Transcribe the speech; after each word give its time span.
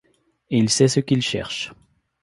Et 0.49 0.57
il 0.57 0.67
sait 0.71 0.87
ce 0.87 0.99
qu'il 0.99 1.21
cherche. 1.21 1.73